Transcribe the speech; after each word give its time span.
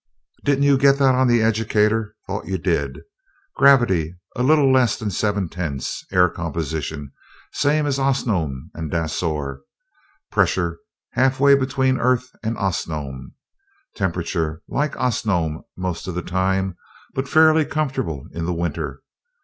"Didn't 0.43 0.63
you 0.63 0.79
get 0.79 0.97
that 0.97 1.13
on 1.13 1.27
the 1.27 1.43
educator? 1.43 2.15
Thought 2.25 2.47
you 2.47 2.57
did. 2.57 3.01
Gravity 3.55 4.15
a 4.35 4.41
little 4.41 4.73
less 4.73 4.97
than 4.97 5.11
seven 5.11 5.47
tenths. 5.47 6.03
Air 6.11 6.27
composition, 6.27 7.11
same 7.51 7.85
as 7.85 7.99
Osnome 7.99 8.71
and 8.73 8.89
Dasor. 8.89 9.59
Pressure, 10.31 10.79
half 11.11 11.39
way 11.39 11.53
between 11.53 11.99
Earth 11.99 12.31
and 12.41 12.57
Osnome. 12.57 13.33
Temperature, 13.95 14.63
like 14.67 14.95
Osnome 14.97 15.61
most 15.77 16.07
of 16.07 16.15
the 16.15 16.23
time, 16.23 16.77
but 17.13 17.29
fairly 17.29 17.63
comfortable 17.63 18.25
in 18.31 18.45
the 18.45 18.53
winter. 18.55 19.03